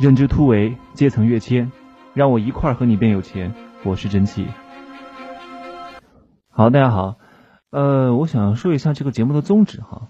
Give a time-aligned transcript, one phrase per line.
[0.00, 1.70] 认知突围，阶层跃迁，
[2.14, 3.52] 让我一块儿和你变有钱。
[3.84, 4.46] 我是真气。
[6.48, 7.18] 好，大家好，
[7.68, 10.08] 呃，我想说一下这个节目的宗旨哈。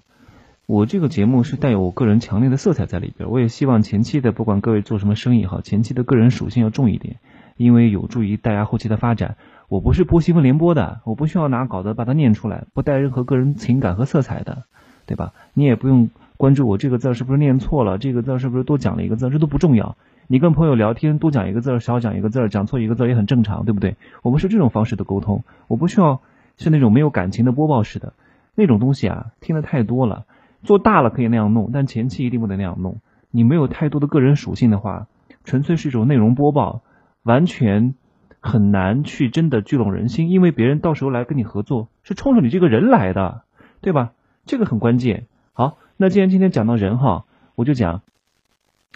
[0.66, 7.16] 我这个节目是带有我个人强烈的色彩在里边，我也希望前期的不管各位做什么生意哈，前期的个人属性要重一点，
[7.56, 9.38] 因为有助于大家后期的发展。
[9.68, 14.62] 我不是播新闻联播的，我不需要拿稿子把它念出来，不带任何个人情感和色彩的，
[15.06, 15.32] 对吧？
[15.52, 16.10] 你也不用。
[16.40, 17.98] 关注我这个字是不是念错了？
[17.98, 19.28] 这个字是不是多讲了一个字？
[19.28, 19.98] 这都不重要。
[20.26, 23.98] 你跟朋友聊天，多讲一个字，少讲一个字，讲错一个字也很正常，对不对？
[24.22, 26.22] 我们是这种方式的沟通，我不需要
[26.56, 28.14] 是那种没有感情的播报式的
[28.54, 30.24] 那种东西啊，听的太多了。
[30.62, 33.02] 做大了可以那样弄，但前期一定不能那样弄。
[33.30, 35.08] 你没有太多的个人属性的话，
[35.44, 36.80] 纯粹是一种内容播报，
[37.22, 37.94] 完全
[38.40, 43.42] 很难去真的聚拢人心，因为别人到时候来跟你合作是冲着你这个人来的，
[43.82, 44.12] 对吧？
[44.46, 45.26] 这个很关键。
[45.52, 45.78] 好。
[45.96, 48.02] 那既然今天讲到人哈，我就讲，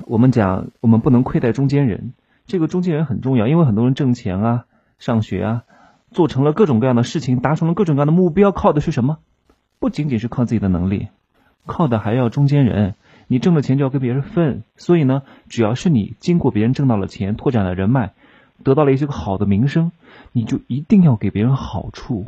[0.07, 2.15] 我们讲我们不能亏待中间人，
[2.47, 4.65] 这个中间人很重要，因为很多人挣钱啊、
[4.99, 5.65] 上学啊，
[6.11, 9.19] 做成了各种各样的事情，达成了各种各样的目标，靠的是什么？
[9.79, 11.09] 不仅仅是靠自己的能力，
[11.67, 12.95] 靠的还要中间人。
[13.27, 18.13] 你挣了钱就要跟别人分，所以呢，只要是你经过别人挣到了钱，拓展了人脉，
[18.63, 19.93] 得到了一些个好的名声，
[20.33, 22.27] 你就一定要给别人好处。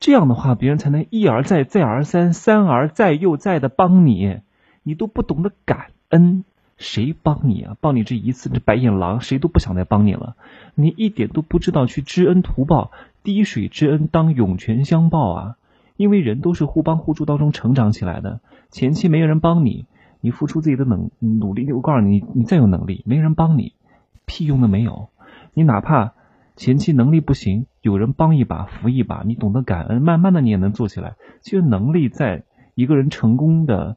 [0.00, 4.40] 这样的话，别人才能一而再、再而三、三而再又再的帮你。
[4.82, 6.44] 你都不懂得感恩，
[6.76, 7.76] 谁帮你啊？
[7.80, 10.36] 帮你这一次，这白眼狼谁都不想再帮你了。
[10.74, 12.90] 你一点都不知道去知恩图报，
[13.22, 15.56] 滴水之恩当涌泉相报啊！
[15.96, 18.40] 因为人都是互帮互助当中成长起来的。
[18.70, 19.86] 前期没有人帮你，
[20.20, 23.72] 你付出自己的能努力，我告诉你，你再有能力，没人帮你，
[24.26, 25.08] 屁用都没有。
[25.54, 26.12] 你哪怕。
[26.56, 31.16] 前期能力不行，有人帮一把扶一把，你懂得感恩，慢慢的你也能做起来。
[31.40, 32.44] 其实能力在
[32.76, 33.96] 一个人成功的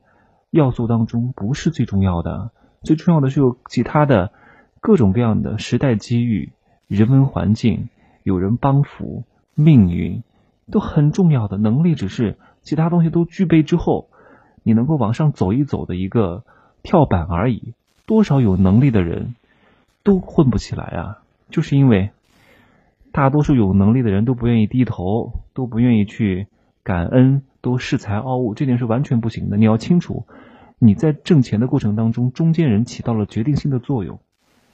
[0.50, 2.50] 要素当中不是最重要的，
[2.82, 4.32] 最重要的是有其他的
[4.80, 6.52] 各种各样的时代机遇、
[6.88, 7.90] 人文环境、
[8.24, 10.24] 有人帮扶、命运
[10.72, 11.58] 都很重要的。
[11.58, 14.10] 能力只是其他东西都具备之后，
[14.64, 16.44] 你能够往上走一走的一个
[16.82, 17.76] 跳板而已。
[18.08, 19.36] 多少有能力的人
[20.02, 21.22] 都混不起来啊，
[21.52, 22.10] 就是因为。
[23.18, 26.46] 大多数有能力的人都不愿意低头，都不愿意去
[26.84, 29.58] 感恩，都恃才傲物，这点是完全不行的。
[29.58, 30.28] 你要清楚，
[30.78, 34.20] 你在挣钱的过程当中，中间人起到了决定性的作用，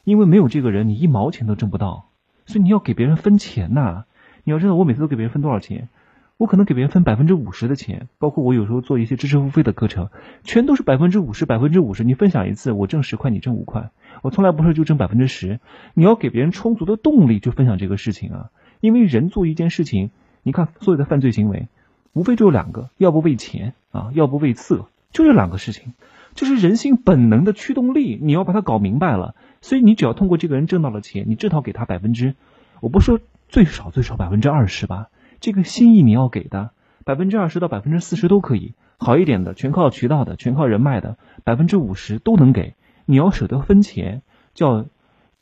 [0.04, 2.10] 因为没有这个人，你一毛钱都挣不到。
[2.46, 4.04] 所以你要给别人分钱呐！
[4.44, 5.88] 你要知道，我每次都给别人分多少钱，
[6.36, 10.10] 我可能给别人分百分之五十的钱，包括我有时候做一些知识付费的课程，
[10.44, 12.04] 全都是百分之五十，百分之五十。
[12.04, 13.92] 你分享一次，我挣十块，你挣五块。
[14.24, 15.60] 我从来不是就挣百分之十，
[15.94, 18.50] 你要给别人充足的动力去分享这个事情啊！
[18.80, 20.12] 因为人做一件事情，
[20.44, 21.68] 你看所有的犯罪行为，
[22.14, 25.92] 无非就有两个，要不为钱啊，要不为色，就这两个事情，
[26.36, 29.36] 就是人性本能的驱动力，你要把它搞明白了。
[29.60, 32.36] 所以你只要通过这个人挣到了钱，你至少给他百分之，
[32.80, 33.20] 我不说
[33.50, 35.10] 最少最少百分之二十吧，
[35.42, 36.72] 这个心意你要给的
[37.04, 42.76] 百分之二十到百分之四十都可以，好一点的全靠渠道的，全靠人脉的，百分之五十都能给。
[43.06, 44.22] 你要舍得分钱，
[44.54, 44.86] 叫，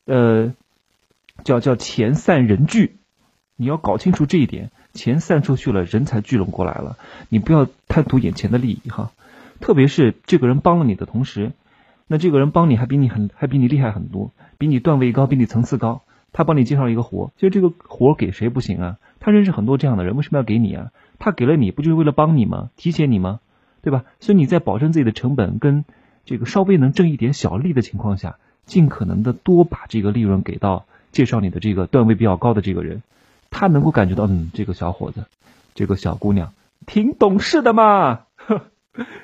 [0.06, 0.54] 呃，
[1.44, 2.98] 叫叫钱散人聚，
[3.56, 6.98] 你要搞清楚这一点，钱散出去了，人才聚拢过来了。
[7.30, 9.12] 你不要贪图眼前的利益哈，
[9.60, 11.52] 特别是这个人帮了你的同时，
[12.08, 16.02] 那这个人帮你还比你很还比你厉害很多，比你段位高，比你层次高，
[16.34, 18.98] 他帮你介绍一个活，其实这个活给谁不行啊？
[19.20, 20.92] 他认识很多这样的人，为什么要给你啊？
[21.20, 22.72] 他给了你不就是为了帮你吗？
[22.76, 23.40] 提携你吗？
[23.84, 24.04] 对吧？
[24.20, 25.86] 所以你在保证自己的成本跟。
[26.26, 33.02] 这个稍微能挣一点小利的情况下，尽可能的多把这个利润给到介绍你的这个段位比较高的这个人，
[33.50, 35.26] 他能够感觉到，嗯，这个小伙子，
[35.76, 36.54] 这个小姑娘
[36.86, 38.22] 挺懂事的嘛，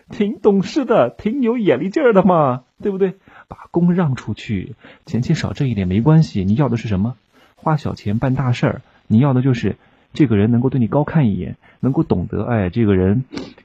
[0.10, 3.16] 挺懂事的，挺有眼力劲儿的嘛，对不对？
[3.48, 4.76] 把功让出去，
[5.06, 6.44] 前期少挣一点没关系。
[6.44, 7.16] 你要的是什么？
[7.56, 8.82] 花小钱办大事儿。
[9.08, 9.78] 你要的就是
[10.14, 13.24] 这个人能够对你高看一眼，能够懂得，哎，这个人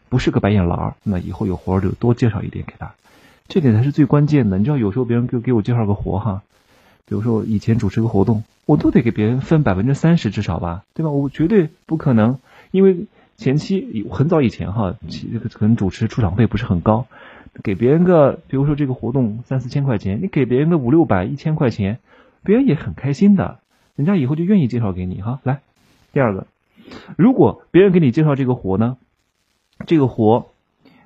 [0.09, 0.95] 不是个白眼狼。
[1.03, 2.95] 那以后有活儿就多介绍一点给他。
[3.53, 4.57] 这点才是最关键的。
[4.57, 6.41] 你知道，有时候别人给给我介绍个活哈，
[7.05, 11.11] 比如说我以前主持个活动，我都得给别人分百分之三十至少吧，对吧？
[11.11, 12.39] 我绝对不可能，
[12.71, 13.05] 因为
[13.37, 14.97] 前期很早以前哈，
[15.53, 17.07] 可能主持出场费不是很高，
[17.63, 21.99] 给别人个，比如说这个活动三四千块钱，你给别人个五六百、一千块钱，
[22.43, 23.59] 别人也很开心的，
[23.97, 25.41] 人家以后就愿意介绍给你哈。
[25.43, 25.61] 来，
[26.15, 26.47] 第二个，
[27.19, 28.97] 如果别人给你介绍这个活呢，
[29.87, 30.47] 这个活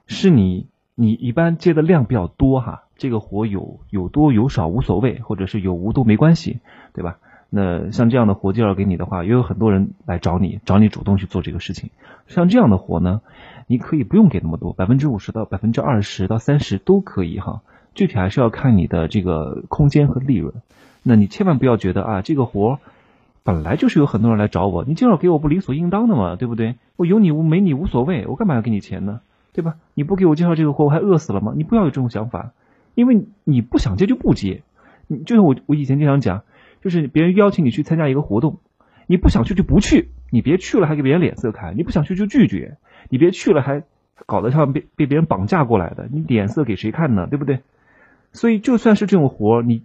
[0.06, 0.66] 是你。
[0.98, 6.60] 你一般接的量比较多哈，这个活有有多有少无所谓，或者是有无都没关系，
[6.94, 7.18] 对吧？
[7.50, 11.90] 那像这样的活介绍给你的话，也有很多人来找你，找你主动去做这个事情。
[12.26, 13.20] 像这样的活呢，
[13.66, 17.60] 你可以不用给那么多，百分之五十到百分之二十到三十都可以哈。
[17.94, 20.54] 具体还是要看你的这个空间和利润。
[21.02, 22.80] 那你千万不要觉得啊，这个活
[23.44, 26.74] 本来就是有很多人来找我，你介绍给我不理所应当的嘛，对不对？
[26.96, 29.20] 我有你无没你无所谓，我干嘛要给你钱呢？
[29.56, 29.76] 对吧？
[29.94, 31.54] 你不给我介绍这个活，我还饿死了吗？
[31.56, 32.52] 你不要有这种想法，
[32.94, 34.62] 因为你不想接就不接。
[35.06, 36.42] 你就像我我以前经常讲，
[36.82, 38.58] 就是别人邀请你去参加一个活动，
[39.06, 42.76] 你不想去就不去，你别去了还给别人脸色看，你不想去就拒绝，
[43.08, 43.82] 你别去了还
[44.26, 47.26] 搞得像被被别人绑架过来的，你脸色给谁看呢？
[47.30, 47.60] 对不对？
[48.32, 49.84] 所以就算是这种活，你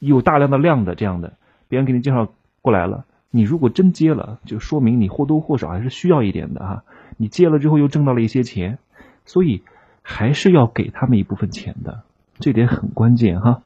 [0.00, 1.34] 有大量的量的这样的，
[1.68, 2.32] 别人给你介绍
[2.62, 6.82] 过来了，你如果真接了，就说明你或多或少还是需要一点的哈。
[7.16, 8.78] 你接了之后又挣到了一些钱，
[9.24, 9.62] 所以
[10.02, 12.02] 还是要给他们一部分钱的，
[12.38, 13.62] 这点很关键哈。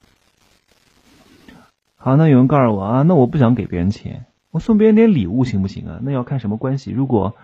[1.96, 5.98] 好，那有人告诉我啊，那我不想给别人钱，我送别人点礼物行不行啊？
[6.02, 6.90] 那要看什么关系。
[6.92, 7.34] 如果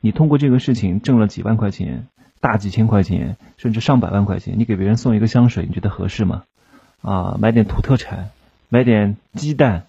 [0.00, 2.06] 你通过这个事情挣了几万块钱、
[2.40, 6.44] 大几千块钱，甚至上百万块钱，你给别人送一个香水，你觉得合适吗？
[7.00, 8.30] 啊，买点土特产，
[8.68, 9.86] 买点鸡蛋，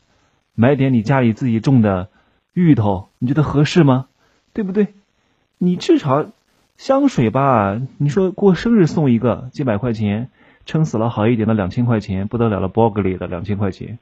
[0.56, 2.07] 买点你家里自己种的
[2.54, 4.07] 芋头，你觉得合适吗？
[4.54, 4.94] 对不对？
[5.57, 6.25] 你至少
[6.77, 10.30] 香水吧，你说过生日送一个几百块钱。
[10.68, 14.00] 撑死了好一点的两千块钱，不得了了 b o g l y 的两千块钱，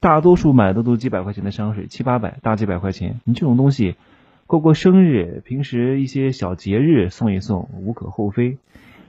[0.00, 3.20] 大多数买的都几百块钱的香水，七八百大几百块钱。
[3.22, 3.94] 你这种东西，
[4.48, 8.56] 过过生日，平时一些小节日送一送，无可厚非，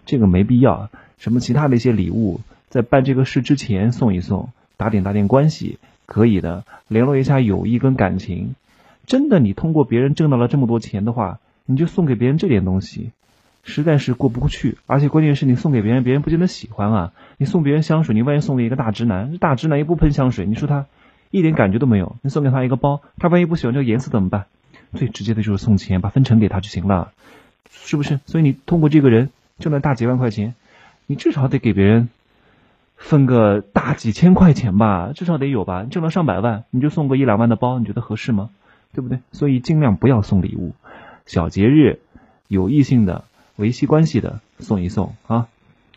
[0.06, 0.90] 这个没必要。
[1.18, 8.54] 什么其他的一些礼物，在办这个事之前送一送，打点打点关系，可以的，联络一下友谊跟感情。
[9.08, 13.12] 真的，你通过别人挣到了这么多钱的话，你就送给别人这点东西。
[13.68, 17.14] 实在是过不过去，而且关键是你送给别人，别人不见得喜欢啊。
[17.38, 20.86] 你送别人香水，你万一送给一个大直男，大直男又不喷香水，你说他
[21.32, 22.16] 一点感觉都没有。
[22.22, 24.46] 你送给他一个包，他万一不喜欢这个颜色怎么办？
[24.94, 27.12] 最直接的就是送钱，把分成给他就行了，
[27.72, 28.20] 是不是？
[28.28, 30.54] 所以你通过这个人挣了大几万块钱，
[31.08, 32.10] 你至少得给别人
[32.96, 35.88] 分个大几千块钱吧，至少得有吧。
[35.90, 38.52] 挣了上百万，你就送个一两万的包，你觉得合适吗？
[38.94, 39.20] 对不对？
[39.32, 40.76] 所以尽量不要送礼物，
[41.26, 42.00] 小节日
[42.48, 43.24] 有异性的。
[43.58, 45.48] 维系关系的送一送啊，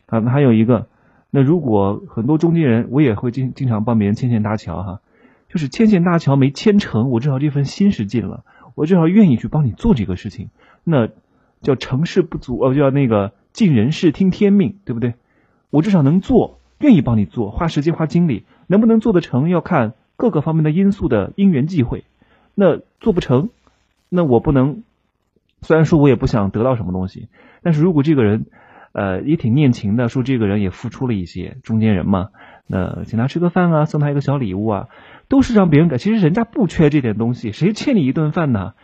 [0.06, 0.86] 啊，那还有一个，
[1.32, 5.00] 那如果很多中间人，我也会经经常帮别人牵线搭桥哈，
[5.48, 8.44] 就是牵线搭桥没牵成，我至少这份心是尽了，
[8.76, 10.50] 我至少愿意去帮你做这个事情，
[10.84, 11.08] 那
[11.60, 15.14] 叫成事不足，呃，叫那个尽人事听天命，对不对？
[15.70, 22.04] 我至少能做，愿意帮你做，花时间花精力，能不能做得成要看各个方面的因素的因缘际会，
[22.54, 23.48] 那做不成，
[24.08, 24.84] 那我不能。
[25.60, 27.28] 虽然说我也不想得到什么东西，
[27.62, 28.46] 但是如果这个人，
[28.92, 32.28] 呃，也挺念情的，说这个人也付出了一些，中间人嘛，
[32.66, 34.88] 那请他吃个饭啊，送他一个小礼物啊，
[35.28, 38.74] 都是让别人感，其实人家不缺这点东西，谁欠你一顿饭呢？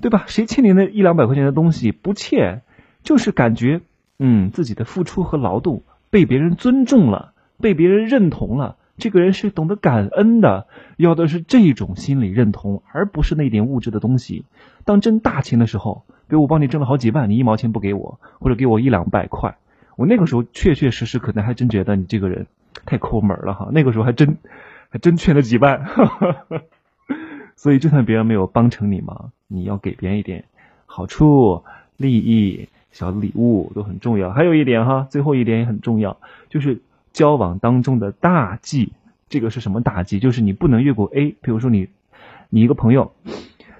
[0.00, 0.24] 对吧？
[0.28, 2.62] 谁欠你那一两百块钱的东西不欠，
[3.02, 3.80] 就是感觉，
[4.18, 8.76] 嗯，自己的付出和劳动被别人尊重了，被别人认同了。
[8.96, 10.66] 这个人是懂得感恩的，
[10.96, 14.44] 要的是这种心理认同，而不是那点物质的东西。
[14.84, 19.56] 当挣大钱的时候，比如我帮你挣了好几万，你一毛钱不给我，或者给我一两百块，
[19.96, 22.46] 我那个时候确确实实可能还真觉得你这个人
[22.84, 23.68] 太抠门了哈。
[23.72, 24.36] 那个时候还真
[24.90, 25.84] 还真缺了几万，
[27.56, 30.44] 所以就算别人没有帮成你忙，你要给别人一点
[30.86, 31.64] 好处、
[31.96, 34.30] 利益、小礼物都很重要。
[34.30, 36.80] 还有一点哈，最后一点也很重要，就是。
[37.10, 38.92] 交往当中的大忌，
[39.28, 40.20] 这个是什么大忌？
[40.20, 41.34] 就是你不能越过 A。
[41.40, 41.88] 比如说你，
[42.48, 43.12] 你一个朋友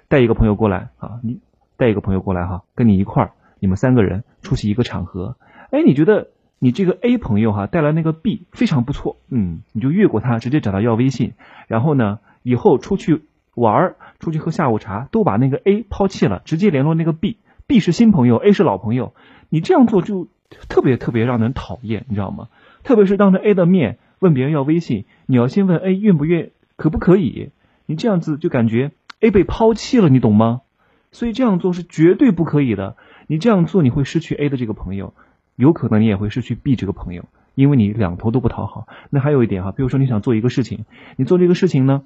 [0.08, 1.38] 带一个朋友过来啊，你
[1.78, 5.36] 带一个朋友过来哈，跟你一块儿，你们三个人出席一个场合。
[5.70, 11.34] 哎，你觉得你这个 A 朋友哈带来那个 B 非常不错，嗯，你就越过他，直接找他要微信。
[11.68, 13.22] 然后呢，以后出去
[13.54, 17.38] 玩儿、出去喝下午茶，都把那个 A 抛弃了，直接联络那个 B。
[17.68, 19.14] B 是新朋友，A 是老朋友。
[19.48, 20.26] 你这样做就
[20.68, 22.48] 特别特别让人讨厌，你知道吗？
[22.82, 27.50] 特别是当着 A 的面问别人要微信，你要先问 A 愿不愿，可不可以？
[27.86, 30.62] 你这样子就感觉 A 被抛弃了，你懂吗？
[31.10, 32.96] 所以这样做是绝对不可以的。
[33.26, 35.14] 你这样做你会失去 A 的这个朋友，
[35.56, 37.24] 有可能你也会失去 B 这个朋友，
[37.54, 38.86] 因为你两头都不讨好。
[39.10, 40.84] 那还有一点哈，比如说你想做一个事情，
[41.16, 42.02] 你做这个事情呢，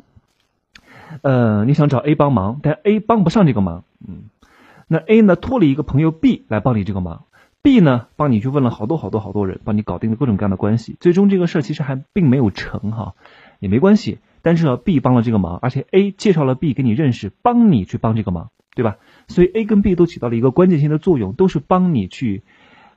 [1.22, 4.24] 呃，你想找 A 帮忙，但 A 帮不上这个忙，嗯，
[4.88, 7.24] 那 A 呢托了一个朋友 B 来帮你这个忙。
[7.62, 13.14] B 呢，帮你去问了好多好多好多人，帮你搞定了各种各样的关系，最终这个事儿其实还并没有成哈，
[13.60, 14.18] 也没关系。
[14.42, 18.96] 但是 B 帮了这个忙，而且 A 介绍了 B 跟你认识，帮你去帮这个忙，对吧？
[19.28, 22.42] 所以 A 跟 B 都起到了一个关键性的作用，都是帮你去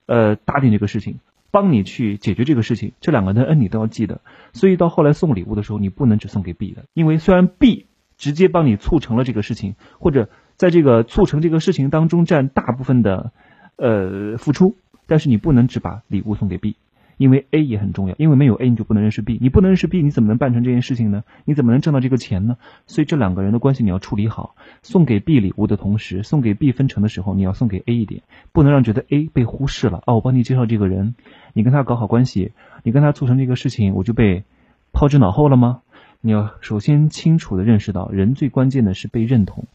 [0.06, 1.20] 呃打点这个事情，
[1.52, 2.94] 帮你去解决这个事情。
[3.02, 4.22] 这两个的恩你都要记得。
[4.54, 7.86] 所以到后来送礼物的时候，你不能只送给 B 的，因为虽然 B
[8.18, 13.32] 直接帮你促成了这个事情，或者在这个促成这个事情当中占大部分的。
[13.78, 16.78] 呃，付出，但是你不能只把礼物送给 B，
[17.18, 21.24] 因为 A 也很重要，因为没有 A 你就不能认识 B，你不能认识 B，你怎么能办成这件事情呢？
[21.46, 22.58] 你怎么能挣到这个钱呢？
[22.88, 24.56] 所以这两个人的关系你要处理好。
[24.82, 30.04] 送给 B 礼物的同时，送给 B 分成的时候，你要送给 A 一点，不能让觉得 A 被忽视了。
[30.06, 31.16] 哦，我帮你介绍这个人，
[31.54, 32.52] 你跟他搞好关系，
[32.84, 34.44] 你跟他促成这个事情，我就被
[34.92, 35.82] 抛之脑后了吗？
[36.22, 39.66] 你要首先清楚的认识到，人最关键的是被认同，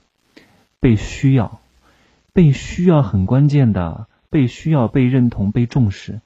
[0.80, 1.60] 被需要，
[2.32, 6.20] 被需要很关键的，被需要、被认同、被重视。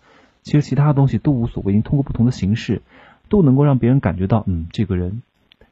[0.44, 2.82] 其实其他的东西都无所谓，你通过不同的形式
[3.28, 5.22] 都能够让别人感觉到，嗯，这个人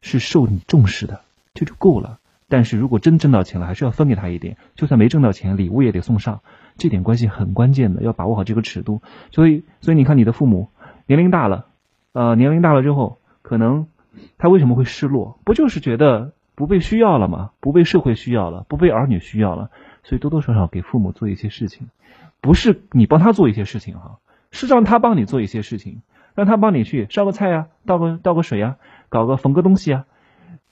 [0.01, 1.21] 是受你重视的，
[1.53, 2.19] 这就够了。
[2.49, 6.41] 但是如果真挣到钱了，还是要分给他一点，就算没挣到钱，礼物也得送上。
[6.77, 9.01] 这点关系很关键的，要把握好这个尺度。
[9.31, 10.69] 所以，所以你看，你的父母
[11.05, 11.67] 年龄大了，
[12.11, 13.87] 呃，年龄大了之后，可能
[14.39, 15.39] 他为什么会失落？
[15.43, 17.51] 不就是觉得不被需要了吗？
[17.59, 19.69] 不被社会需要了，不被儿女需要了，
[20.03, 21.89] 所以多多少少给父母做一些事情，
[22.41, 24.17] 不是你帮他做一些事情哈。
[24.53, 26.01] 是让他帮你做一些事情，
[26.35, 28.77] 让他帮你去烧个菜呀，倒个倒个水呀，
[29.09, 30.05] 搞个缝个东西啊，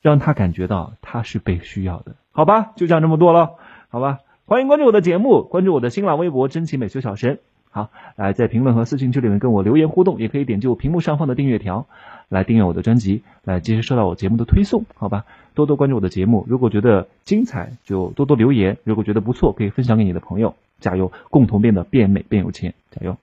[0.01, 2.71] 让他感觉到他是被需要的，好吧？
[2.77, 3.55] 就讲这么多了，
[3.89, 4.19] 好吧？
[4.45, 7.39] 欢迎关注我的节目，关注我的新浪微博“真奇美修小神”。
[7.73, 11.87] 好，来在评论和私信区里面跟我留言互动，也可以点击我屏幕上方的订阅条
[12.27, 15.23] 来订阅我的专辑，来及时收到我节目的推送，好吧？
[15.53, 23.15] 多多关注我的节目，如果觉得精彩就多多留言，如果觉得不错可以分享给你的朋友，加油，共同变得变美变有钱，加油！